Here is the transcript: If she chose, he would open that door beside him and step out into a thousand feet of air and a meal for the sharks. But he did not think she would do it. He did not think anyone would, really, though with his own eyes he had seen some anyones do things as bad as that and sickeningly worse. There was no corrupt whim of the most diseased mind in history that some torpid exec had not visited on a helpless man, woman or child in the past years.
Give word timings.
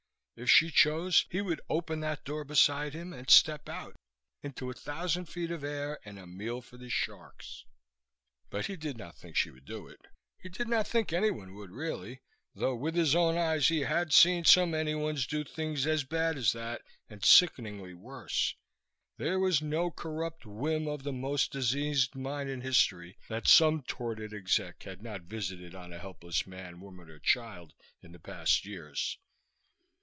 If 0.37 0.49
she 0.49 0.71
chose, 0.71 1.27
he 1.29 1.39
would 1.39 1.61
open 1.69 1.99
that 1.99 2.25
door 2.25 2.43
beside 2.43 2.95
him 2.95 3.13
and 3.13 3.29
step 3.29 3.69
out 3.69 3.95
into 4.41 4.71
a 4.71 4.73
thousand 4.73 5.25
feet 5.25 5.51
of 5.51 5.63
air 5.63 5.99
and 6.03 6.17
a 6.17 6.25
meal 6.25 6.61
for 6.63 6.77
the 6.77 6.89
sharks. 6.89 7.63
But 8.49 8.65
he 8.65 8.75
did 8.75 8.97
not 8.97 9.15
think 9.15 9.35
she 9.35 9.51
would 9.51 9.65
do 9.65 9.87
it. 9.87 9.99
He 10.39 10.49
did 10.49 10.67
not 10.67 10.87
think 10.87 11.13
anyone 11.13 11.53
would, 11.53 11.69
really, 11.69 12.21
though 12.55 12.73
with 12.73 12.95
his 12.95 13.13
own 13.15 13.37
eyes 13.37 13.67
he 13.67 13.81
had 13.81 14.11
seen 14.13 14.43
some 14.43 14.73
anyones 14.73 15.27
do 15.27 15.43
things 15.43 15.85
as 15.85 16.05
bad 16.05 16.39
as 16.39 16.53
that 16.53 16.81
and 17.07 17.23
sickeningly 17.23 17.93
worse. 17.93 18.55
There 19.17 19.37
was 19.37 19.61
no 19.61 19.91
corrupt 19.91 20.47
whim 20.47 20.87
of 20.87 21.03
the 21.03 21.13
most 21.13 21.51
diseased 21.51 22.15
mind 22.15 22.49
in 22.49 22.61
history 22.61 23.15
that 23.27 23.47
some 23.47 23.83
torpid 23.83 24.33
exec 24.33 24.81
had 24.81 25.03
not 25.03 25.21
visited 25.21 25.75
on 25.75 25.93
a 25.93 25.99
helpless 25.99 26.47
man, 26.47 26.79
woman 26.79 27.11
or 27.11 27.19
child 27.19 27.75
in 28.01 28.11
the 28.11 28.17
past 28.19 28.65
years. 28.65 29.19